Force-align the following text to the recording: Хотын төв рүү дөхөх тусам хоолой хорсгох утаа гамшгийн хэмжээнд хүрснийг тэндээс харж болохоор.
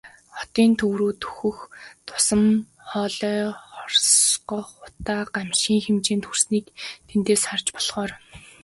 Хотын 0.37 0.69
төв 0.79 0.91
рүү 0.99 1.11
дөхөх 1.21 1.57
тусам 2.07 2.43
хоолой 2.89 3.39
хорсгох 3.73 4.67
утаа 4.87 5.21
гамшгийн 5.35 5.81
хэмжээнд 5.85 6.25
хүрснийг 6.25 6.65
тэндээс 7.07 7.43
харж 7.49 7.67
болохоор. 7.75 8.11